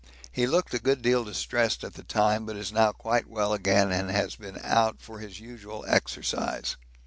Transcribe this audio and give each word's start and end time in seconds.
He 0.31 0.47
looked 0.47 0.73
a 0.73 0.79
good 0.79 1.03
deal 1.03 1.23
distressed 1.23 1.83
at 1.83 1.93
the 1.93 2.01
time, 2.01 2.47
but 2.47 2.57
is 2.57 2.71
now 2.71 2.91
quite 2.91 3.27
well 3.29 3.53
again 3.53 3.91
and 3.91 4.09
has 4.09 4.35
been 4.35 4.59
out 4.63 4.99
for 4.99 5.19
his 5.19 5.39
usual 5.39 5.85
exercise. 5.87 6.75